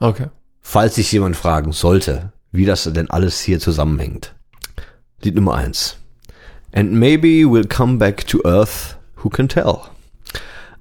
Okay. 0.00 0.28
Falls 0.60 0.96
sich 0.96 1.12
jemand 1.12 1.36
fragen 1.36 1.72
sollte, 1.72 2.32
wie 2.52 2.64
das 2.64 2.84
denn 2.84 3.10
alles 3.10 3.40
hier 3.40 3.60
zusammenhängt. 3.60 4.34
Lied 5.22 5.34
Nummer 5.34 5.54
eins. 5.54 5.96
And 6.72 6.92
maybe 6.92 7.44
we'll 7.46 7.68
come 7.68 7.96
back 7.98 8.26
to 8.26 8.40
earth, 8.44 8.96
who 9.22 9.30
can 9.30 9.48
tell? 9.48 9.82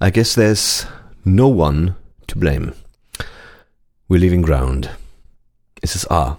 I 0.02 0.12
guess 0.12 0.36
there's 0.36 0.88
no 1.24 1.48
one 1.48 1.96
to 2.28 2.38
blame. 2.38 2.74
We're 4.10 4.20
leaving 4.20 4.44
ground. 4.44 4.90
Ist 5.82 5.96
es 5.96 6.10
A. 6.10 6.38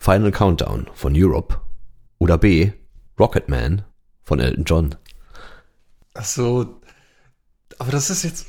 Final 0.00 0.32
Countdown 0.32 0.88
von 0.94 1.12
Europe 1.14 1.60
oder 2.18 2.38
B. 2.38 2.72
Rocketman 3.18 3.82
von 4.24 4.40
Elton 4.40 4.64
John? 4.64 4.94
Ach 6.14 6.24
so. 6.24 6.80
Aber 7.78 7.92
das 7.92 8.08
ist 8.08 8.24
jetzt. 8.24 8.46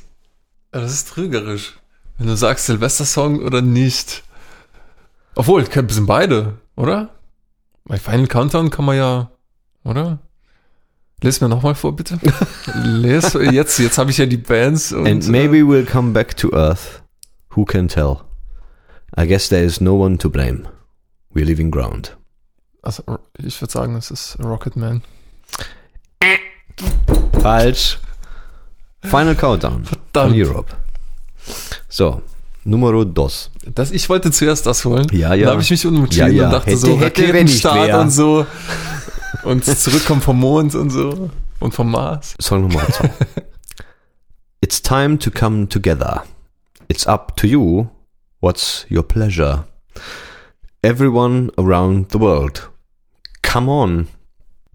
Das 0.70 0.90
ist 0.90 1.08
trügerisch. 1.08 1.78
Wenn 2.16 2.28
du 2.28 2.36
sagst 2.36 2.66
Silvester-Song 2.66 3.42
oder 3.42 3.60
nicht. 3.60 4.24
Obwohl, 5.34 5.70
sind 5.70 6.06
beide, 6.06 6.58
oder? 6.74 7.10
Bei 7.84 7.98
Final 7.98 8.28
Countdown 8.28 8.70
kann 8.70 8.86
man 8.86 8.96
ja, 8.96 9.30
oder? 9.84 10.20
Lies 11.22 11.42
mir 11.42 11.50
nochmal 11.50 11.74
vor, 11.74 11.94
bitte. 11.94 12.18
Les, 12.74 13.34
jetzt, 13.34 13.78
jetzt 13.78 13.98
habe 13.98 14.10
ich 14.10 14.16
ja 14.18 14.24
die 14.24 14.38
Bands 14.38 14.92
und. 14.92 15.06
And 15.06 15.28
maybe 15.28 15.58
we'll 15.58 15.84
come 15.84 16.12
back 16.12 16.34
to 16.38 16.50
Earth. 16.54 17.02
Who 17.50 17.66
can 17.66 17.88
tell? 17.88 18.22
I 19.18 19.26
guess 19.26 19.50
there 19.50 19.64
is 19.64 19.82
no 19.82 20.02
one 20.02 20.16
to 20.18 20.30
blame. 20.30 20.66
We're 21.34 21.44
leaving 21.44 21.70
ground. 21.70 22.16
Also, 22.82 23.02
ich 23.38 23.60
würde 23.60 23.72
sagen, 23.72 23.96
es 23.96 24.10
ist 24.10 24.38
Rocketman. 24.42 25.02
Falsch. 27.40 27.98
Final 29.02 29.34
Countdown 29.34 29.84
Verdammt. 29.84 30.32
von 30.32 30.40
Europe. 30.40 30.74
So, 31.88 32.22
Numero 32.64 33.04
dos. 33.04 33.50
Das, 33.74 33.90
ich 33.90 34.08
wollte 34.08 34.30
zuerst 34.30 34.66
das 34.66 34.84
holen. 34.84 35.06
Ja, 35.12 35.34
ja. 35.34 35.46
Dann 35.46 35.52
habe 35.54 35.62
ich 35.62 35.70
mich 35.70 35.84
umentschieden 35.86 36.32
Ja, 36.32 36.42
ja. 36.42 36.46
und 36.46 36.52
dachte 36.52 36.70
Hätte, 36.70 36.78
so, 36.78 37.00
hätte, 37.00 37.22
Raketenstart 37.22 37.94
und 37.94 38.10
so. 38.10 38.46
Und 39.44 39.64
zurückkommen 39.64 40.20
vom 40.20 40.38
Mond 40.38 40.74
und 40.74 40.90
so. 40.90 41.30
Und 41.58 41.74
vom 41.74 41.90
Mars. 41.90 42.34
Song 42.40 42.62
Nummer 42.62 42.86
zwei. 42.88 43.10
It's 44.60 44.80
time 44.80 45.18
to 45.18 45.30
come 45.30 45.68
together. 45.68 46.22
It's 46.88 47.06
up 47.06 47.36
to 47.38 47.46
you. 47.46 47.88
What's 48.40 48.86
your 48.90 49.02
pleasure? 49.02 49.64
Everyone 50.84 51.52
around 51.56 52.10
the 52.10 52.18
world. 52.18 52.68
Come 53.42 53.70
on. 53.70 54.08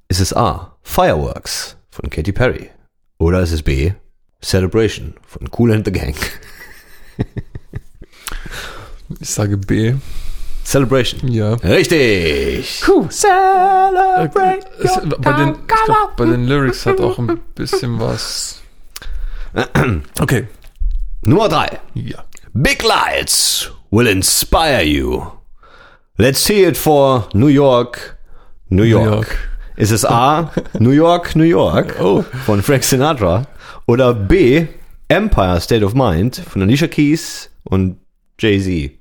Ist 0.08 0.22
es 0.22 0.34
A. 0.34 0.78
Fireworks 0.82 1.76
von 1.90 2.10
Katy 2.10 2.32
Perry? 2.32 2.70
Oder 3.20 3.42
ist 3.42 3.52
es 3.52 3.62
B. 3.62 3.92
Celebration 4.42 5.16
von 5.28 5.50
Cool 5.58 5.74
and 5.74 5.86
the 5.86 5.92
Gang? 5.92 6.16
Ich 9.22 9.30
sage 9.30 9.58
B. 9.58 9.96
Celebration. 10.64 11.30
Ja. 11.32 11.54
Richtig. 11.56 12.82
Celebrate 13.10 14.60
es, 14.84 15.00
bei, 15.20 15.34
den, 15.34 15.50
ich 15.50 15.86
glaub, 15.86 16.18
bei 16.18 16.26
den 16.26 16.46
Lyrics 16.46 16.86
hat 16.86 17.00
auch 17.00 17.18
ein 17.18 17.40
bisschen 17.56 18.00
was. 18.00 18.62
Okay. 20.20 20.48
Nummer 21.22 21.48
drei. 21.48 21.80
Ja. 21.94 22.26
Big 22.54 22.84
lights 22.84 23.72
will 23.92 24.08
inspire 24.08 24.84
you. 24.84 25.37
Let's 26.18 26.40
see 26.44 26.64
it 26.64 26.78
for 26.78 27.28
New 27.34 27.48
York, 27.48 28.18
New 28.70 28.84
York. 28.84 29.06
York. 29.06 29.38
Ist 29.76 29.92
es 29.92 30.04
A, 30.06 30.52
New 30.80 30.90
York, 30.92 31.36
New 31.36 31.44
York 31.44 31.96
Oh. 32.00 32.24
von 32.46 32.64
Frank 32.64 32.84
Sinatra 32.84 33.46
oder 33.86 34.14
B, 34.16 34.66
Empire 35.08 35.62
State 35.62 35.86
of 35.86 35.94
Mind 35.94 36.36
von 36.38 36.64
Alicia 36.64 36.88
Keys 36.88 37.50
und 37.64 38.00
Jay-Z? 38.40 38.92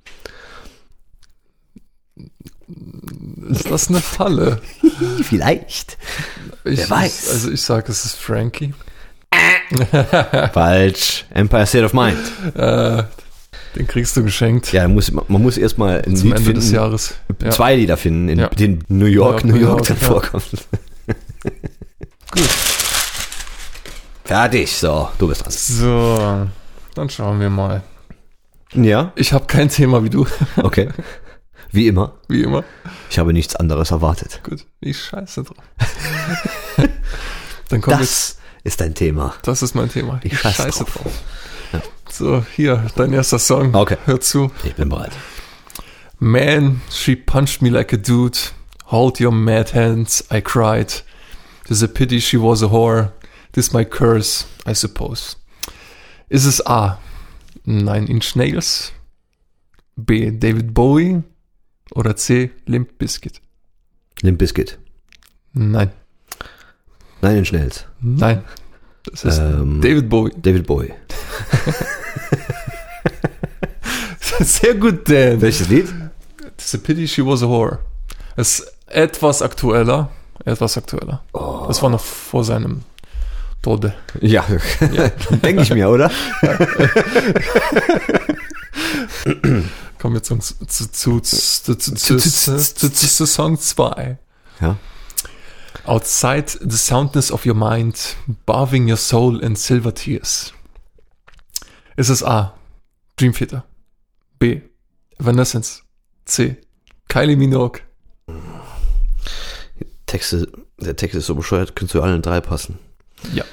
Ist 3.51 3.71
das 3.71 3.89
eine 3.89 4.01
Falle? 4.01 4.61
Vielleicht. 5.23 5.97
Ich, 6.65 6.79
Wer 6.79 6.91
weiß. 6.91 7.31
Also 7.31 7.51
ich 7.53 7.63
sage, 7.63 7.91
es 7.91 8.05
ist 8.05 8.17
Frankie. 8.17 8.75
Falsch. 10.53 11.25
Empire 11.31 11.67
State 11.67 11.85
of 11.85 11.93
Mind. 11.93 12.19
Äh, 12.55 13.05
den 13.77 13.87
kriegst 13.87 14.17
du 14.17 14.23
geschenkt 14.25 14.73
Ja, 14.73 14.89
muss, 14.89 15.11
man 15.13 15.25
muss 15.29 15.57
erstmal 15.59 16.03
ein 16.03 16.17
zum 16.17 16.29
Lied 16.29 16.39
Ende 16.39 16.43
finden, 16.45 16.61
des 16.61 16.71
Jahres. 16.73 17.15
Ja. 17.43 17.51
zwei 17.51 17.77
Lieder 17.77 17.97
finden, 17.97 18.29
in 18.29 18.39
Ja. 18.41 18.49
denen 18.49 18.83
New 18.89 19.07
York, 19.07 19.45
New 19.45 19.55
New 19.55 19.61
York, 19.61 19.77
York, 19.79 19.87
dann 19.89 19.97
vorkommt. 19.99 20.45
Gut. 22.31 22.49
Fertig, 24.25 24.73
so, 24.77 25.09
du 25.19 25.29
bist 25.29 25.45
dran. 25.45 25.53
So, 25.53 26.49
dann 26.95 27.11
schauen 27.11 27.39
wir 27.41 27.51
mal. 27.51 27.83
Ja, 28.75 29.13
Ich 29.15 29.33
habe 29.33 29.47
kein 29.47 29.69
Thema 29.69 30.03
wie 30.03 30.11
du, 30.11 30.27
okay. 30.57 30.89
Wie 31.71 31.87
immer. 31.89 32.15
wie 32.29 32.43
immer. 32.43 32.65
Ich 33.11 33.19
habe 33.19 33.33
nichts 33.33 33.55
anderes 33.57 33.91
erwartet. 33.91 34.41
Gut, 34.43 34.65
ich 34.81 34.99
scheiße 34.99 35.45
drauf. 35.45 35.57
dann 37.69 37.81
kommt 37.81 38.01
jetzt, 38.01 38.39
Das 38.39 38.39
ist 38.65 38.81
dein 38.81 38.95
Thema. 38.95 39.35
das 39.43 39.63
ist 39.63 39.75
mein 39.75 39.91
Thema. 39.91 40.19
Ich 40.25 40.39
scheiße 40.39 40.85
drauf. 40.85 41.13
So, 42.17 42.43
hier, 42.57 42.87
dein 42.97 43.13
erster 43.13 43.39
Song. 43.39 43.75
Okay. 43.75 43.99
Hör 44.07 44.21
zu. 44.21 44.51
Ich 44.65 44.75
bin 44.75 44.89
bereit. 44.89 45.13
Man, 46.19 46.81
she 46.91 47.15
punched 47.15 47.61
me 47.61 47.69
like 47.69 47.93
a 47.93 47.99
dude. 47.99 48.39
Hold 48.87 49.21
your 49.21 49.33
mad 49.33 49.75
hands, 49.75 50.25
I 50.31 50.41
cried. 50.41 51.03
There's 51.67 51.83
a 51.83 51.89
pity 51.89 52.21
she 52.21 52.39
was 52.39 52.63
a 52.63 52.69
whore. 52.69 53.13
This 53.53 53.73
my 53.75 53.85
curse, 53.85 54.47
I 54.65 54.73
suppose. 54.75 55.37
Ist 56.31 56.47
es 56.47 56.61
A. 56.67 56.99
Nine 57.67 58.07
Inch 58.07 58.35
Nails? 58.35 58.93
B. 59.97 60.31
David 60.31 60.73
Bowie? 60.73 61.23
Oder 61.95 62.17
C. 62.17 62.51
Limp 62.67 62.97
Bizkit? 62.99 63.41
Limp 64.23 64.39
Bizkit. 64.39 64.79
Nein. 65.53 65.91
Nein, 67.21 67.37
in 67.39 67.45
Schnells. 67.45 67.85
Nein. 68.01 68.43
Das 69.05 69.23
ist 69.25 69.39
Ähm, 69.39 69.81
David 69.83 70.09
Bowie. 70.09 70.33
David 70.41 70.67
Bowie. 70.67 70.95
Sehr 74.41 74.75
gut, 74.75 75.09
Dan. 75.09 75.41
Welches 75.41 75.69
Lied? 75.69 75.89
It's 76.47 76.75
a 76.75 76.79
pity 76.79 77.07
she 77.07 77.25
was 77.25 77.43
a 77.43 77.47
whore. 77.47 77.79
Es 78.37 78.61
ist 78.61 78.73
etwas 78.87 79.43
aktueller. 79.43 80.11
Etwas 80.45 80.77
aktueller. 80.77 81.23
Oh. 81.33 81.65
Das 81.67 81.83
war 81.83 81.91
noch 81.91 82.05
vor 82.05 82.45
seinem 82.45 82.83
Tode. 83.63 83.95
Ja, 84.21 84.45
ja. 84.93 85.09
denke 85.43 85.63
ich 85.63 85.71
mir, 85.71 85.89
oder? 85.89 86.11
Kommen 89.99 90.15
wir 90.15 90.23
zu, 90.23 90.39
zu, 90.39 91.21
zu, 91.21 91.21
Song 93.27 93.59
2. 93.59 94.19
Ja. 94.61 94.77
Outside 95.85 96.47
the 96.61 96.77
soundness 96.77 97.33
of 97.33 97.45
your 97.45 97.55
mind, 97.55 98.17
bathing 98.45 98.89
your 98.89 98.97
soul 98.97 99.43
in 99.43 99.57
silver 99.57 99.93
tears. 99.95 100.53
Ist 101.97 102.11
Es 102.11 102.23
A. 102.23 102.55
Dream 103.17 103.33
Theater. 103.33 103.65
B. 104.39 104.61
Evanescence. 105.19 105.83
C. 106.25 106.57
Kylie 107.09 107.37
Minogue. 107.37 107.81
Texte, 110.07 110.51
der 110.79 110.97
Text 110.97 111.17
ist 111.17 111.27
so 111.27 111.35
bescheuert, 111.35 111.75
könnte 111.77 111.93
zu 111.93 112.03
allen 112.03 112.23
drei 112.23 112.41
passen. 112.41 112.79
Ja. 113.35 113.45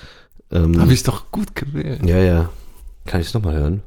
Ähm, 0.52 0.80
Habe 0.80 0.94
ich 0.94 1.04
doch 1.04 1.32
gut 1.32 1.56
gewählt. 1.56 2.06
ja, 2.06 2.18
ja. 2.18 2.50
Kann 3.06 3.22
ich 3.22 3.28
es 3.28 3.34
nochmal 3.34 3.56
hören? 3.56 3.84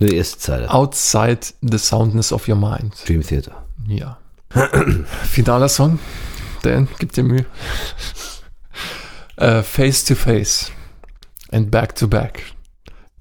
Die 0.00 0.14
erste 0.16 0.38
Zeile. 0.38 0.70
Outside 0.70 1.40
the 1.62 1.78
soundness 1.78 2.32
of 2.32 2.48
your 2.48 2.56
mind. 2.56 2.94
Dream 3.06 3.22
Theater. 3.22 3.66
Ja. 3.86 4.18
Finaler 5.24 5.68
Song. 5.68 5.98
Dan, 6.62 6.88
gib 6.98 7.12
dir 7.12 7.22
Mühe. 7.24 7.46
Äh, 9.36 9.62
face 9.62 10.04
to 10.04 10.14
face 10.14 10.70
and 11.52 11.70
back 11.70 11.94
to 11.94 12.06
back. 12.08 12.42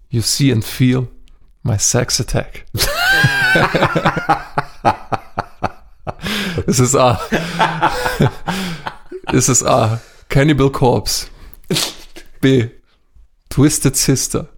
You 0.10 0.22
see 0.22 0.52
and 0.52 0.64
feel 0.66 1.08
my 1.64 1.78
sex 1.78 2.20
attack. 2.20 2.66
es 6.66 6.80
ist 6.80 6.96
A. 6.96 7.20
es 9.34 9.50
ist 9.50 9.64
A. 9.64 10.00
Cannibal 10.30 10.72
Corpse. 10.72 11.28
B. 12.42 12.70
Twisted 13.50 13.98
Sister. 13.98 14.50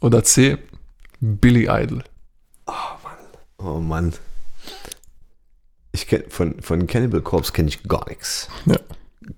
Oder 0.00 0.24
C. 0.24 0.58
Billy 1.20 1.68
Idol. 1.68 2.02
Oh 3.58 3.78
Mann. 3.78 4.12
Ich 5.92 6.06
kenn, 6.06 6.24
von, 6.28 6.60
von 6.60 6.86
Cannibal 6.86 7.22
Corpse 7.22 7.52
kenne 7.52 7.68
ich 7.68 7.82
gar 7.84 8.08
nichts. 8.08 8.48
Ja. 8.66 8.76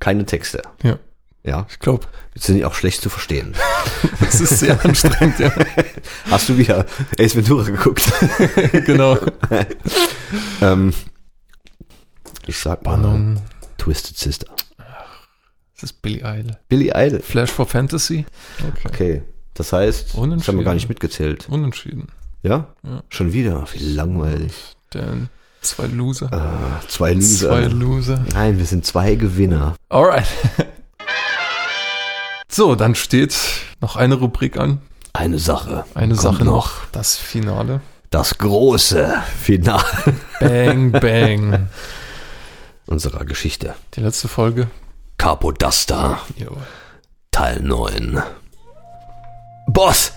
Keine 0.01 0.27
Texte. 0.27 0.63
Ja, 0.83 0.99
Ja. 1.49 1.67
ich 1.71 1.79
glaube, 1.79 2.07
Sind 2.35 2.57
die 2.57 2.65
auch 2.65 2.75
schlecht 2.75 3.01
zu 3.01 3.09
verstehen. 3.09 3.55
das 4.21 4.41
ist 4.41 4.59
sehr 4.61 4.85
anstrengend, 4.85 5.39
ja. 5.39 5.53
Hast 6.31 6.49
du 6.49 6.59
wieder 6.59 6.85
Ace 7.19 7.35
Ventura 7.35 7.65
geguckt? 7.65 8.11
genau. 8.87 9.19
ähm, 10.61 10.93
ich 12.47 12.59
sag 12.59 12.85
mal 12.85 12.93
Spannung. 12.93 13.41
Twisted 13.79 14.17
Sister. 14.17 14.47
Das 15.75 15.85
ist 15.91 16.03
Billy 16.03 16.19
Idol. 16.25 16.57
Billy 16.69 16.93
Idol. 16.95 17.21
Flash 17.21 17.51
for 17.51 17.67
Fantasy. 17.67 18.27
Okay. 18.69 18.89
Okay. 18.89 19.23
Das 19.55 19.73
heißt, 19.73 20.09
das 20.09 20.15
haben 20.15 20.19
wir 20.19 20.23
Unentschieden. 20.23 20.65
gar 20.65 20.75
nicht 20.75 20.89
mitgezählt. 20.89 21.49
Unentschieden. 21.49 22.09
Ja? 22.43 22.75
Ja. 22.85 23.03
Schon 23.09 23.33
wieder? 23.33 23.65
Wie 23.73 23.95
langweilig. 23.95 24.53
Denn 24.93 25.29
zwei 25.61 25.87
Loser. 25.87 26.33
Ah, 26.33 26.81
zwei 26.89 27.13
Loser. 27.15 27.49
Zwei 27.49 27.65
Loser. 27.67 28.25
Nein, 28.33 28.59
wir 28.59 28.67
sind 28.67 28.87
zwei 28.87 29.15
Gewinner. 29.15 29.77
Alright. 29.89 30.27
So, 32.51 32.75
dann 32.75 32.95
steht 32.95 33.37
noch 33.81 33.97
eine 33.97 34.15
Rubrik 34.17 34.57
an. 34.59 34.81
Eine 35.13 35.39
Sache. 35.39 35.85
Eine 35.95 36.15
Sache 36.15 36.45
noch. 36.45 36.87
Das 36.93 37.17
Finale. 37.17 37.81
Das 38.11 38.39
große 38.39 39.15
Finale 39.43 39.85
Bang, 40.41 40.93
bang. 41.01 41.69
unserer 42.87 43.25
Geschichte. 43.27 43.75
Die 43.95 44.01
letzte 44.01 44.29
Folge. 44.29 44.69
Capodasta, 45.19 46.21
Jo. 46.37 46.57
Teil 47.33 47.61
9. 47.61 48.23
Boss, 49.67 50.13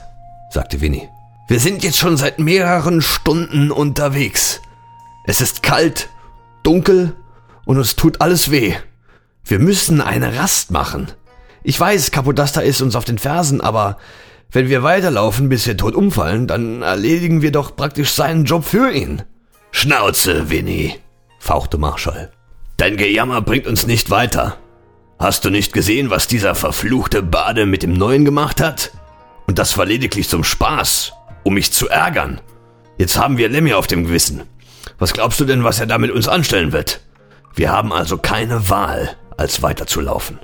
sagte 0.52 0.80
Winnie, 0.80 1.10
wir 1.50 1.60
sind 1.60 1.84
jetzt 1.84 1.98
schon 1.98 2.16
seit 2.16 2.40
mehreren 2.40 3.02
Stunden 3.02 3.72
unterwegs. 3.72 4.62
Es 5.26 5.42
ist 5.42 5.64
kalt, 5.64 6.08
dunkel 6.64 7.14
und 7.66 7.78
uns 7.78 7.96
tut 7.98 8.22
alles 8.22 8.52
weh. 8.52 8.76
Wir 9.44 9.60
müssen 9.60 10.00
eine 10.00 10.38
Rast 10.38 10.72
machen. 10.72 11.12
Ich 11.64 11.80
weiß, 11.80 12.12
Capodasta 12.12 12.62
ist 12.62 12.82
uns 12.82 12.96
auf 12.96 13.06
den 13.06 13.20
Fersen, 13.20 13.62
aber 13.62 13.98
wenn 14.52 14.70
wir 14.70 14.84
weiterlaufen, 14.84 15.48
bis 15.48 15.66
wir 15.68 15.78
tot 15.78 15.96
umfallen, 15.96 16.48
dann 16.48 16.82
erledigen 16.82 17.42
wir 17.42 17.52
doch 17.52 17.76
praktisch 17.76 18.12
seinen 18.12 18.46
Job 18.46 18.66
für 18.66 18.92
ihn. 18.92 19.24
Schnauze, 19.72 20.50
Winnie, 20.50 20.96
fauchte 21.40 21.78
Marshall. 21.78 22.32
Dein 22.78 22.98
Gejammer 22.98 23.42
bringt 23.42 23.68
uns 23.68 23.86
nicht 23.86 24.10
weiter. 24.10 24.58
Hast 25.20 25.46
du 25.46 25.52
nicht 25.52 25.72
gesehen, 25.72 26.10
was 26.10 26.28
dieser 26.28 26.56
verfluchte 26.56 27.22
Bade 27.22 27.68
mit 27.68 27.84
dem 27.84 27.94
Neuen 27.94 28.26
gemacht 28.26 28.60
hat? 28.60 28.92
Und 29.46 29.60
das 29.60 29.78
war 29.78 29.86
lediglich 29.86 30.28
zum 30.28 30.44
Spaß, 30.44 31.14
um 31.44 31.54
mich 31.54 31.72
zu 31.72 31.88
ärgern. 31.88 32.42
Jetzt 32.98 33.18
haben 33.18 33.38
wir 33.38 33.50
Lemmy 33.50 33.74
auf 33.74 33.88
dem 33.88 34.06
Gewissen. 34.06 34.44
Was 34.98 35.14
glaubst 35.14 35.40
du 35.40 35.46
denn, 35.46 35.64
was 35.64 35.80
er 35.80 35.86
da 35.86 35.98
mit 35.98 36.12
uns 36.12 36.28
anstellen 36.28 36.72
wird? 36.72 37.02
Wir 37.54 37.72
haben 37.72 37.94
also 37.94 38.18
keine 38.18 38.70
Wahl, 38.70 39.16
als 39.38 39.62
weiterzulaufen. 39.62 40.40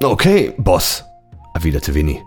Okay, 0.00 0.54
Boss, 0.56 1.04
erwiderte 1.54 1.92
Winnie. 1.94 2.22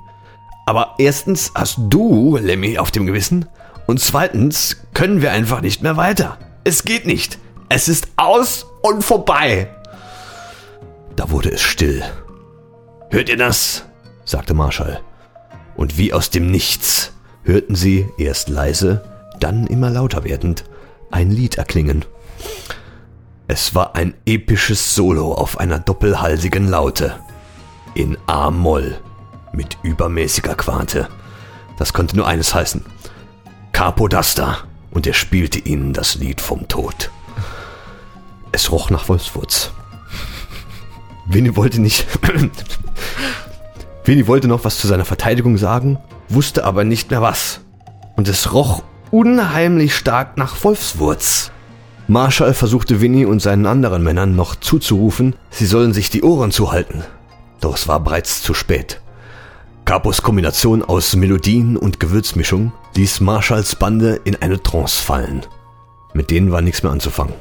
Aber 0.65 0.95
erstens 0.97 1.51
hast 1.55 1.77
du 1.89 2.35
Lemmy 2.35 2.77
auf 2.77 2.91
dem 2.91 3.05
Gewissen 3.05 3.45
und 3.87 4.01
zweitens 4.01 4.77
können 4.93 5.21
wir 5.21 5.31
einfach 5.31 5.61
nicht 5.61 5.81
mehr 5.81 5.95
weiter. 5.95 6.37
Es 6.65 6.83
geht 6.83 7.05
nicht. 7.05 7.39
Es 7.69 7.87
ist 7.87 8.09
aus 8.17 8.65
und 8.81 9.03
vorbei. 9.03 9.69
Da 11.15 11.31
wurde 11.31 11.51
es 11.51 11.61
still. 11.61 12.03
Hört 13.09 13.29
ihr 13.29 13.37
das? 13.37 13.85
sagte 14.25 14.53
Marshall. 14.53 14.99
Und 15.77 15.97
wie 15.97 16.13
aus 16.13 16.29
dem 16.29 16.51
Nichts 16.51 17.13
hörten 17.43 17.75
sie, 17.75 18.09
erst 18.17 18.49
leise, 18.49 19.03
dann 19.39 19.65
immer 19.67 19.89
lauter 19.89 20.25
werdend, 20.25 20.65
ein 21.09 21.31
Lied 21.31 21.55
erklingen. 21.57 22.03
Es 23.47 23.73
war 23.73 23.95
ein 23.95 24.13
episches 24.25 24.93
Solo 24.93 25.33
auf 25.33 25.57
einer 25.57 25.79
doppelhalsigen 25.79 26.67
Laute. 26.67 27.15
In 27.93 28.17
A-Moll. 28.27 28.99
Mit 29.53 29.77
übermäßiger 29.83 30.55
Quarte. 30.55 31.09
Das 31.77 31.93
konnte 31.93 32.15
nur 32.15 32.27
eines 32.27 32.55
heißen. 32.55 32.85
Capodasta. 33.73 34.59
Und 34.91 35.07
er 35.07 35.13
spielte 35.13 35.59
ihnen 35.59 35.93
das 35.93 36.15
Lied 36.15 36.41
vom 36.41 36.67
Tod. 36.67 37.11
Es 38.51 38.71
roch 38.71 38.89
nach 38.89 39.09
Wolfswurz. 39.09 39.71
Winnie 41.27 41.55
wollte 41.55 41.81
nicht. 41.81 42.07
Winnie 44.05 44.27
wollte 44.27 44.47
noch 44.47 44.65
was 44.65 44.77
zu 44.77 44.87
seiner 44.87 45.05
Verteidigung 45.05 45.57
sagen, 45.57 45.97
wusste 46.27 46.65
aber 46.65 46.83
nicht 46.83 47.11
mehr 47.11 47.21
was. 47.21 47.61
Und 48.15 48.27
es 48.27 48.53
roch 48.53 48.83
unheimlich 49.11 49.95
stark 49.95 50.37
nach 50.37 50.61
Wolfswurz. 50.63 51.51
Marshall 52.07 52.53
versuchte 52.53 52.99
Winnie 52.99 53.25
und 53.25 53.41
seinen 53.41 53.65
anderen 53.65 54.03
Männern 54.03 54.35
noch 54.35 54.55
zuzurufen, 54.55 55.35
sie 55.49 55.65
sollen 55.65 55.93
sich 55.93 56.09
die 56.09 56.23
Ohren 56.23 56.51
zuhalten. 56.51 57.03
Doch 57.61 57.75
es 57.75 57.87
war 57.87 57.99
bereits 57.99 58.41
zu 58.41 58.53
spät. 58.53 58.99
Capos 59.85 60.21
Kombination 60.21 60.83
aus 60.83 61.15
Melodien 61.15 61.77
und 61.77 61.99
Gewürzmischung 61.99 62.71
ließ 62.95 63.19
Marshalls 63.21 63.75
Bande 63.75 64.19
in 64.23 64.35
eine 64.35 64.61
Trance 64.61 65.01
fallen. 65.01 65.45
Mit 66.13 66.29
denen 66.29 66.51
war 66.51 66.61
nichts 66.61 66.83
mehr 66.83 66.91
anzufangen. 66.91 67.33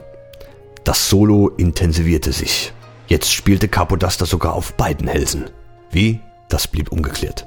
Das 0.85 1.09
Solo 1.09 1.49
intensivierte 1.49 2.33
sich. 2.33 2.73
Jetzt 3.09 3.33
spielte 3.33 3.69
Capodasta 3.69 4.25
sogar 4.27 4.55
auf 4.55 4.75
beiden 4.75 5.09
Hälsen. 5.09 5.51
Wie? 5.91 6.21
Das 6.49 6.69
blieb 6.69 6.93
ungeklärt. 6.93 7.47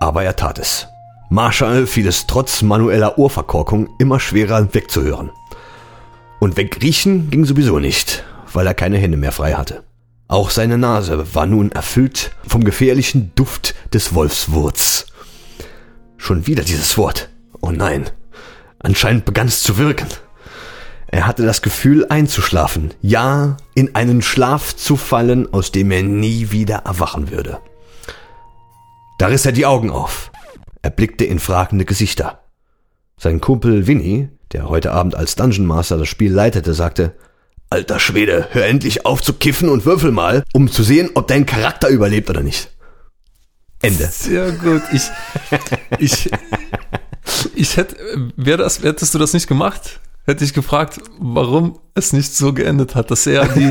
Aber 0.00 0.22
er 0.22 0.36
tat 0.36 0.58
es. 0.58 0.86
Marshall 1.30 1.86
fiel 1.86 2.06
es 2.06 2.26
trotz 2.26 2.62
manueller 2.62 3.18
Ohrverkorkung 3.18 3.88
immer 3.98 4.20
schwerer 4.20 4.72
wegzuhören. 4.72 5.30
Und 6.40 6.56
wegriechen 6.56 7.30
ging 7.30 7.44
sowieso 7.44 7.78
nicht, 7.78 8.24
weil 8.52 8.66
er 8.66 8.74
keine 8.74 8.98
Hände 8.98 9.16
mehr 9.16 9.32
frei 9.32 9.54
hatte. 9.54 9.82
Auch 10.28 10.50
seine 10.50 10.76
Nase 10.76 11.34
war 11.34 11.46
nun 11.46 11.72
erfüllt 11.72 12.32
vom 12.46 12.62
gefährlichen 12.62 13.32
Duft 13.34 13.74
des 13.94 14.14
Wolfswurz. 14.14 15.06
Schon 16.18 16.46
wieder 16.46 16.62
dieses 16.62 16.98
Wort. 16.98 17.30
Oh 17.62 17.70
nein. 17.70 18.10
Anscheinend 18.78 19.24
begann 19.24 19.48
es 19.48 19.62
zu 19.62 19.78
wirken. 19.78 20.06
Er 21.06 21.26
hatte 21.26 21.46
das 21.46 21.62
Gefühl 21.62 22.04
einzuschlafen, 22.10 22.92
ja, 23.00 23.56
in 23.74 23.94
einen 23.94 24.20
Schlaf 24.20 24.76
zu 24.76 24.96
fallen, 24.96 25.50
aus 25.54 25.72
dem 25.72 25.90
er 25.90 26.02
nie 26.02 26.50
wieder 26.50 26.82
erwachen 26.84 27.30
würde. 27.30 27.58
Da 29.18 29.28
riss 29.28 29.46
er 29.46 29.52
die 29.52 29.64
Augen 29.64 29.88
auf. 29.88 30.30
Er 30.82 30.90
blickte 30.90 31.24
in 31.24 31.38
fragende 31.38 31.86
Gesichter. 31.86 32.44
Sein 33.16 33.40
Kumpel 33.40 33.86
Winnie, 33.86 34.28
der 34.52 34.68
heute 34.68 34.92
Abend 34.92 35.14
als 35.14 35.34
Dungeon 35.34 35.66
Master 35.66 35.96
das 35.96 36.08
Spiel 36.08 36.32
leitete, 36.32 36.74
sagte, 36.74 37.14
Alter 37.70 38.00
Schwede, 38.00 38.48
hör 38.52 38.64
endlich 38.66 39.04
auf 39.04 39.20
zu 39.22 39.34
kiffen 39.34 39.68
und 39.68 39.84
würfel 39.84 40.10
mal, 40.10 40.44
um 40.52 40.70
zu 40.70 40.82
sehen, 40.82 41.10
ob 41.14 41.28
dein 41.28 41.44
Charakter 41.44 41.88
überlebt 41.88 42.30
oder 42.30 42.42
nicht. 42.42 42.70
Ende. 43.82 44.08
Sehr 44.10 44.52
gut. 44.52 44.82
Ich, 44.92 45.02
ich, 45.98 46.30
ich 47.54 47.76
hätte, 47.76 47.96
wäre 48.36 48.58
das, 48.58 48.82
hättest 48.82 49.14
du 49.14 49.18
das 49.18 49.34
nicht 49.34 49.46
gemacht, 49.46 50.00
hätte 50.24 50.44
ich 50.44 50.54
gefragt, 50.54 50.98
warum 51.18 51.78
es 51.94 52.12
nicht 52.12 52.34
so 52.34 52.52
geendet 52.52 52.94
hat, 52.94 53.10
dass 53.10 53.26
er 53.26 53.46
die, 53.46 53.70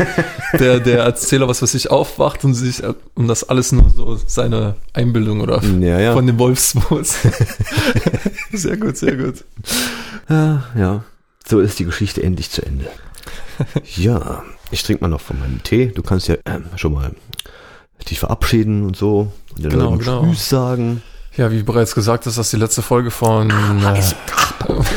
der, 0.59 0.79
der 0.79 0.99
Erzähler, 1.03 1.47
was 1.47 1.61
weiß 1.61 1.73
ich, 1.73 1.89
aufwacht 1.91 2.45
und 2.45 2.53
sich, 2.53 2.83
und 3.15 3.27
das 3.27 3.49
alles 3.49 3.71
nur 3.71 3.89
so 3.89 4.15
seine 4.27 4.75
Einbildung 4.93 5.41
oder 5.41 5.61
Ja, 5.79 5.99
ja. 5.99 6.13
von 6.13 6.25
dem 6.27 6.37
Wolfswurz. 6.39 7.17
sehr 8.53 8.77
gut, 8.77 8.95
sehr 8.95 9.17
gut. 9.17 9.43
Ja, 10.29 10.63
ja. 10.77 11.03
So 11.47 11.59
ist 11.59 11.79
die 11.79 11.85
Geschichte 11.85 12.21
endlich 12.23 12.51
zu 12.51 12.65
Ende. 12.65 12.85
Ja, 13.95 14.43
ich 14.71 14.83
trinke 14.83 15.03
mal 15.03 15.09
noch 15.09 15.21
von 15.21 15.39
meinem 15.39 15.63
Tee. 15.63 15.87
Du 15.87 16.01
kannst 16.03 16.27
ja 16.27 16.35
ähm, 16.45 16.65
schon 16.75 16.93
mal 16.93 17.11
dich 18.09 18.19
verabschieden 18.19 18.83
und 18.85 18.95
so. 18.95 19.31
Und 19.55 19.63
den 19.63 19.71
Genau, 19.71 19.91
Leuten 19.91 19.99
genau. 19.99 20.23
Tschüss 20.25 20.49
sagen. 20.49 21.01
Ja, 21.35 21.51
wie 21.51 21.61
bereits 21.63 21.93
gesagt, 21.93 22.25
ist 22.25 22.37
das 22.37 22.49
die 22.49 22.57
letzte 22.57 22.81
Folge 22.81 23.11
von 23.11 23.49
äh, 23.51 24.01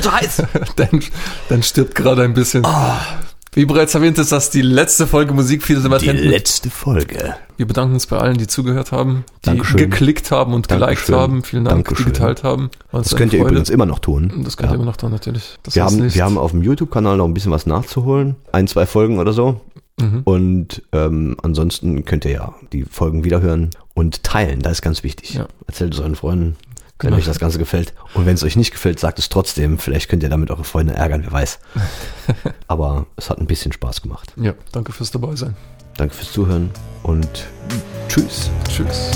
So 0.03 0.13
heiß. 0.13 0.43
dann, 0.77 1.03
dann 1.49 1.63
stirbt 1.63 1.95
gerade 1.95 2.23
ein 2.23 2.35
bisschen. 2.35 2.65
Wie 3.53 3.65
bereits 3.65 3.95
erwähnt, 3.97 4.17
ist 4.19 4.31
das 4.31 4.51
die 4.51 4.63
letzte 4.63 5.09
Folge 5.09 5.35
Musik 5.35 5.65
für 5.65 5.75
Die 5.75 6.11
letzte 6.11 6.71
Folge. 6.71 7.35
Wir 7.57 7.67
bedanken 7.67 7.95
uns 7.95 8.07
bei 8.07 8.17
allen, 8.17 8.39
die 8.39 8.47
zugehört 8.47 8.93
haben, 8.93 9.25
die 9.45 9.47
Dankeschön. 9.47 9.77
geklickt 9.79 10.31
haben 10.31 10.55
und 10.55 10.69
geliked 10.69 10.87
Dankeschön. 10.89 11.15
haben. 11.17 11.43
Vielen 11.43 11.65
Dank, 11.65 11.85
Dankeschön. 11.85 12.07
die 12.07 12.13
geteilt 12.13 12.45
haben. 12.45 12.71
War 12.93 12.99
uns 13.01 13.09
Das 13.09 13.15
eine 13.15 13.19
könnt 13.19 13.33
ihr 13.33 13.41
Freude. 13.41 13.51
übrigens 13.51 13.71
immer 13.71 13.87
noch 13.87 13.99
tun. 13.99 14.43
Das 14.45 14.57
könnt 14.57 14.69
Ja. 14.71 14.75
ihr 14.75 14.77
immer 14.77 14.85
noch 14.85 14.97
tun, 14.97 15.11
natürlich. 15.11 15.59
Das 15.65 15.75
Wir 15.75 15.85
haben, 15.85 16.15
wir 16.15 16.25
haben 16.25 16.39
auf 16.39 16.53
dem 16.53 16.63
YouTube-Kanal 16.63 17.17
noch 17.17 17.25
ein 17.27 17.35
bisschen 17.35 17.51
was 17.51 17.67
nachzuholen. 17.67 18.37
Ein, 18.53 18.69
zwei 18.69 18.87
Folgen 18.87 19.19
oder 19.19 19.33
so. 19.33 19.61
Mhm. 20.01 20.21
Und 20.23 20.83
ähm, 20.93 21.37
ansonsten 21.43 22.05
könnt 22.05 22.25
ihr 22.25 22.31
ja 22.31 22.55
die 22.73 22.85
Folgen 22.85 23.25
wiederhören 23.25 23.71
und 23.95 24.23
teilen. 24.23 24.61
Das 24.61 24.75
ist 24.75 24.83
ganz 24.83 25.03
wichtig. 25.03 25.35
Ja. 25.35 25.47
Erzählt 25.67 25.93
es 25.93 25.99
euren 26.01 26.15
Freunden, 26.15 26.57
Genau. 27.01 27.13
wenn 27.13 27.19
euch 27.21 27.27
das 27.27 27.39
Ganze 27.39 27.59
gefällt. 27.59 27.95
Und 28.15 28.27
wenn 28.27 28.35
es 28.35 28.45
euch 28.45 28.57
nicht 28.57 28.73
gefällt, 28.73 29.01
sagt 29.01 29.19
es 29.19 29.31
trotzdem. 29.31 29.79
Vielleicht 29.79 30.09
könnt 30.09 30.23
ihr 30.23 30.29
damit 30.29 30.51
eure 30.51 30.65
Freunde 30.65 30.95
ärgern, 30.95 31.23
wer 31.25 31.33
weiß. 31.33 31.59
Aber 32.69 33.07
es 33.17 33.31
hat 33.31 33.39
ein 33.39 33.47
bisschen 33.47 33.73
Spaß 33.73 34.03
gemacht. 34.03 34.33
Ja, 34.37 34.53
danke 34.73 34.93
fürs 34.93 35.11
Dabeisein. 35.11 35.57
Danke 35.97 36.15
fürs 36.15 36.33
Zuhören 36.33 36.71
und 37.03 37.47
tschüss. 38.09 38.51
Tschüss. 38.69 39.11